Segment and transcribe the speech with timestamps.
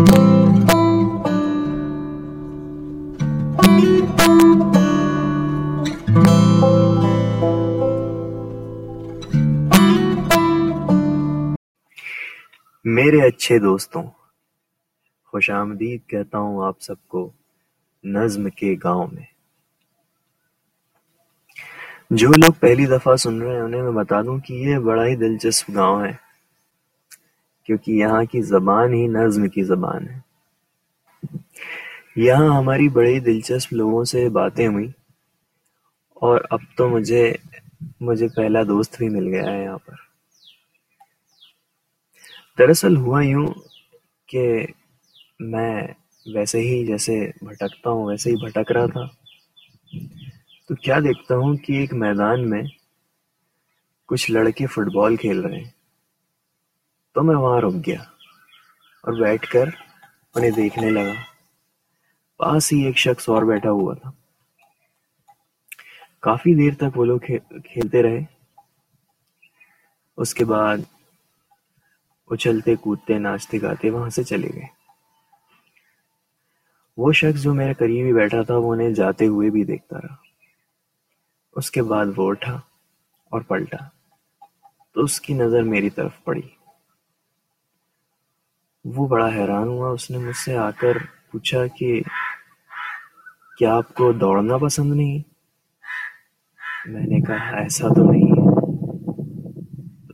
[0.00, 0.08] میرے
[13.26, 14.00] اچھے دوستو
[15.24, 17.30] خوش آمدید کہتا ہوں آپ سب کو
[18.04, 19.24] نظم کے گاؤں میں۔
[22.10, 25.16] جو لوگ پہلی دفعہ سن رہے ہیں، انہیں میں بتا دوں کہ یہ بڑا ہی
[25.16, 26.29] دلچسپ گاؤں ہے۔
[27.64, 30.20] کیونکہ یہاں کی زبان ہی نظم کی زبان ہے۔
[32.16, 34.88] یہاں ہماری بڑی دلچسپ لوگوں سے باتیں ہوئی
[36.14, 37.32] اور اب تو مجھے
[38.00, 39.92] مجھے پہلا دوست بھی مل گیا ہے یہاں پر۔
[42.58, 43.46] دراصل ہوا یوں
[44.26, 44.66] کہ
[45.40, 45.88] میں
[46.34, 49.06] ویسے ہی جیسے بھٹکتا ہوں، ویسے ہی بھٹک رہا تھا۔
[50.68, 52.62] تو کیا دیکھتا ہوں کہ ایک میدان میں
[54.06, 55.79] کچھ لڑکے فٹ بال کھیل رہے ہیں۔
[57.20, 58.02] تو میں وہاں رک گیا
[59.02, 59.64] اور بیٹھ کر
[60.34, 61.12] انہیں دیکھنے لگا۔
[62.36, 64.10] پاس ہی ایک شخص اور بیٹھا ہوا تھا۔
[66.20, 68.20] کافی دیر تک وہ لوگ کھیلتے رہے۔
[70.16, 70.78] اس کے بعد
[72.30, 74.66] اچھلتے کودتے، ناچتے، گاتے وہاں سے چلے گئے۔
[76.96, 80.16] وہ شخص جو میرے قریب ہی بیٹھا تھا، وہ انہیں جاتے ہوئے بھی دیکھتا رہا۔
[81.52, 82.54] اس کے بعد وہ اٹھا
[83.24, 83.88] اور پلٹا۔
[84.94, 86.59] تو اس کی نظر میری طرف پڑی۔
[88.84, 90.96] وہ بڑا حیران ہوا۔ اس نے مجھ سے آ کر
[91.30, 92.02] پوچھا کہ
[93.58, 95.18] کیا آپ کو دوڑنا پسند نہیں؟
[96.86, 98.50] میں نے کہا، ایسا تو نہیں۔ ہے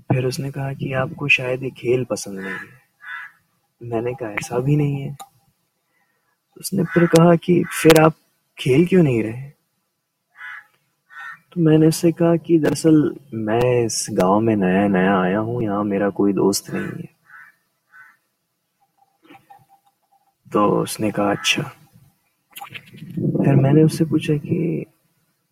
[0.00, 2.77] پھر اس نے کہا کہ آپ کو شاید یہ کھیل پسند نہیں ہے۔
[3.81, 5.14] میں نے کہا، ایسا بھی نہیں ہے۔
[6.56, 8.12] اس نے پھر کہا کہ پھر آپ
[8.56, 9.50] کھیل کیوں نہیں رہے؟
[11.50, 12.94] تو میں نے اس سے کہا کہ دراصل
[13.33, 17.16] میں اس گاؤں میں نیا نیا آیا ہوں، یہاں میرا کوئی دوست نہیں ہے۔
[20.53, 21.63] تو اس نے کہا اچھا۔
[23.45, 24.84] پھر میں نے اس سے پوچھا کہ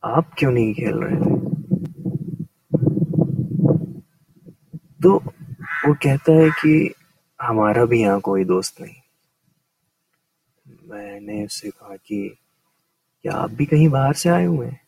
[0.02, 1.54] آپ کیوں نہیں کھیل رہے تھے؟
[5.02, 5.20] تو
[5.84, 6.88] وہ کہتا ہے کہ
[7.48, 8.94] ہمارا بھی یہاں کوئی دوست نہیں۔
[10.82, 12.28] میں نے اس سے کہا کہ
[13.22, 14.84] کیا آپ بھی کہیں باہر سے آئے ہوئے ہیں؟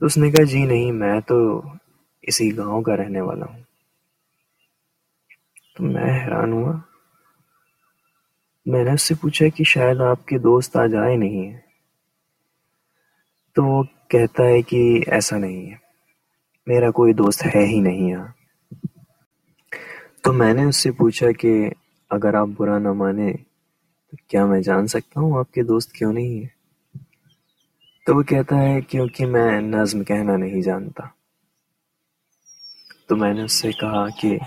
[0.00, 1.62] تو اس نے کہا جی نہیں، میں تو
[2.22, 3.62] اسی گاؤں کا رہنے والا ہوں۔
[5.76, 6.72] تو میں حیران ہوا۔
[8.66, 11.60] میں نے اس سے پوچھا کہ شاید آپ کے دوست آج آئے نہیں ہیں۔
[13.54, 15.76] تو وہ کہتا ہے کہ ایسا نہیں ہے۔
[16.66, 18.26] میرا کوئی دوست ہے ہی نہیں یہاں۔
[20.22, 21.70] تو میں نے اس سے پوچھا کہ
[22.10, 23.32] اگر آپ برا نہ مانے
[24.10, 26.46] تو کیا میں جان سکتا ہوں آپ کے دوست کیوں نہیں ہے
[28.06, 31.02] تو وہ کہتا ہے کیونکہ میں نظم کہنا نہیں جانتا۔
[33.08, 34.38] تو میں نے اس سے کہا کہ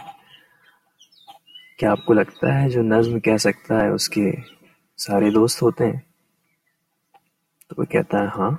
[1.80, 4.32] کیا آپ کو لگتا ہے جو نظم کہہ سکتا ہے اس کے
[4.98, 6.00] سارے دوست ہوتے ہیں؟
[7.70, 8.52] تو وہ کہتا ہے ہاں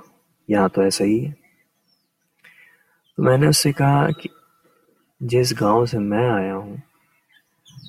[0.47, 1.31] یہاں تو ایسا ہی ہے۔
[3.17, 4.29] تو میں نے اس سے کہا کہ
[5.19, 6.77] جس گاؤں سے میں آیا ہوں،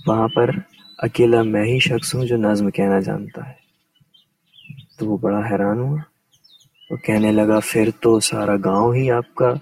[0.07, 0.51] وہاں پر
[0.99, 3.55] اکیلا میں ہی شخص ہوں جو نظم کہنا جانتا ہے۔
[4.99, 5.99] تو وہ بڑا حیران ہوا۔
[6.91, 9.55] وہ کہنے لگا، پھر تو سارا گاؤں ہی آپ کا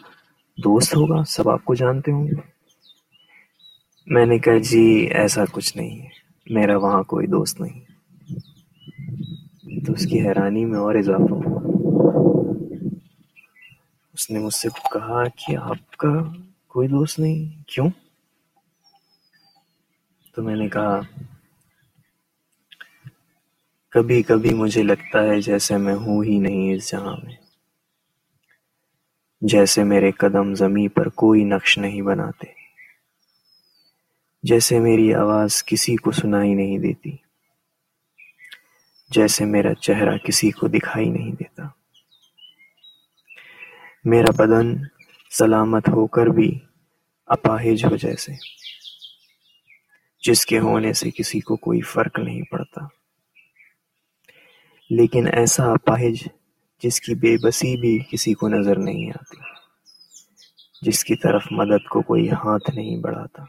[0.58, 2.59] دوست ہوگا، سب آپ کو جانتے ہوں گے۔
[4.10, 6.09] میں نے کہا جی ایسا کچھ نہیں ہے،
[6.50, 7.81] میرا وہاں کوئی دوست نہیں
[9.87, 11.62] تو اس کی حیرانی میں اور اضافہ ہوا۔
[14.15, 16.32] اس نے مجھ سے کہا کہ آپ کا
[16.69, 17.91] کوئی دوست نہیں، کیوں؟
[20.34, 21.00] تو میں نے کہا
[23.91, 27.34] کبھی کبھی مجھے لگتا ہے جیسے میں ہوں ہی نہیں اس جہاں میں۔
[29.41, 32.59] جیسے میرے قدم زمیں پر کوئی نقش نہیں بناتے۔
[34.43, 37.17] جیسے میری آواز کسی کو سنائی نہیں دیتی،
[39.11, 41.62] جیسے میرا چہرہ کسی کو دکھائی نہیں دیتا۔
[44.05, 44.77] میرا بدن
[45.31, 46.59] سلامت ہو کر بھی
[47.27, 48.33] اپاہج ہو جیسے،
[50.23, 52.81] جس کے ہونے سے کسی کو کوئی فرق نہیں پڑتا۔
[54.91, 56.29] لیکن ایسا اپاہج
[56.82, 59.37] جس کی بے بسی بھی کسی کو نظر نہیں آتی،
[60.82, 63.43] جس کی طرف مدد کو کوئی ہاتھ نہیں بڑھاتا۔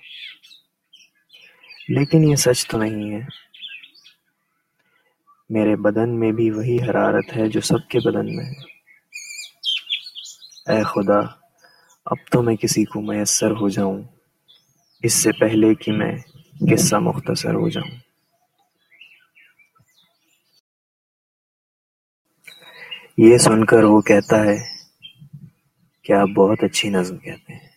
[1.88, 3.22] لیکن یہ سچ تو نہیں ہے۔
[5.50, 8.72] میرے بدن میں بھی وہی حرارت ہے جو سب کے بدن میں ہے۔
[10.72, 11.20] اے خدا،
[12.06, 14.04] اب تو میں کسی کو میسر ہو جاؤں۔
[15.04, 16.18] اس سے پہلے کہ میں
[16.72, 17.98] قصہ مختصر ہو جاؤں۔
[23.18, 24.58] یہ سن کر وہ کہتا ہے
[26.02, 27.70] کہ آپ بہت اچھی نظم کہتے ہیں۔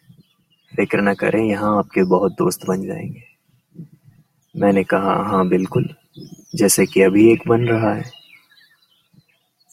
[0.77, 3.34] فکر نہ کریں، یہاں آپ کے بہت دوست بن جائیں گے۔
[4.55, 5.83] میں نے کہا ہاں بالکل۔
[6.53, 8.03] جیسے کہ ابھی ایک بن رہا ہے۔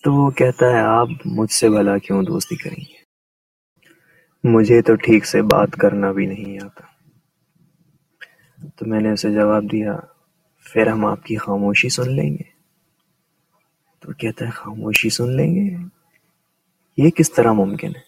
[0.03, 3.01] تو وہ کہتا ہے، آپ مجھ سے بھلا کیوں دوستی کریں گے؟
[4.43, 6.83] مجھے تو ٹھیک سے بات کرنا بھی نہیں آتا۔
[8.75, 9.95] تو میں نے اسے جواب دیا،
[10.63, 12.43] پھر ہم آپ کی خاموشی سن لیں گے؟
[13.99, 15.75] تو کہتا ہے، خاموشی سن لیں گے؟
[16.97, 18.01] یہ کس طرح ممکن ہے؟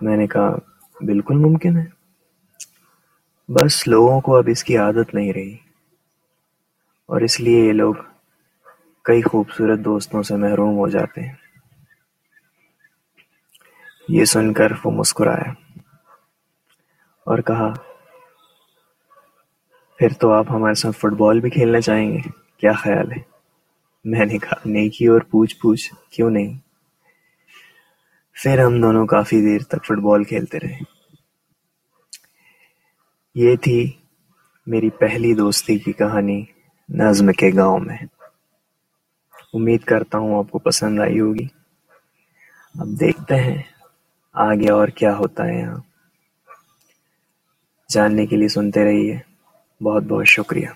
[0.00, 0.54] میں نے کہا،
[1.00, 1.99] بالکل ممکن ہے۔
[3.54, 5.54] بس لوگوں کو اب اس کی عادت نہیں رہی۔
[7.06, 7.94] اور اس لیے یہ لوگ
[9.04, 11.34] کئی خوبصورت دوستوں سے محروم ہو جاتے ہیں۔
[14.08, 15.50] یہ سن کر وہ مسکرایا
[17.24, 17.72] اور کہا،
[19.98, 22.18] پھر تو آپ ہمارے ساتھ فٹ بال بھی کھیلنا چاہیں گے؟
[22.56, 23.20] کیا خیال ہے؟
[24.04, 26.58] میں نے کہا، نیکی اور پوچھ پوچھ، کیوں نہیں؟
[28.32, 30.99] پھر ہم دونوں کافی دیر تک فٹ بال کھیلتے رہے۔
[33.34, 33.92] یہ تھی
[34.66, 36.44] میری پہلی دوستی کی کہانی
[36.88, 37.96] نظم کے گاؤں میں۔
[39.54, 41.46] امید کرتا ہوں آپ کو پسند آئی ہوگی۔
[42.78, 43.62] اب دیکھتے ہیں
[44.32, 45.78] آگے اور کیا ہوتا ہے یہاں۔
[47.88, 49.18] جاننے کے لیے سنتے رہیے۔
[49.84, 50.68] بہت بہت شکریہ۔